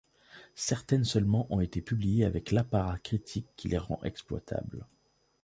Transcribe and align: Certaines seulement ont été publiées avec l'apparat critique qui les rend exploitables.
Certaines 0.55 1.03
seulement 1.03 1.45
ont 1.53 1.59
été 1.59 1.79
publiées 1.79 2.25
avec 2.25 2.49
l'apparat 2.49 2.97
critique 2.97 3.45
qui 3.55 3.67
les 3.67 3.77
rend 3.77 3.99
exploitables. 4.01 4.87